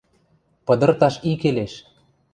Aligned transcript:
–Пыдырташ 0.65 1.15
и 1.29 1.31
келеш! 1.41 1.73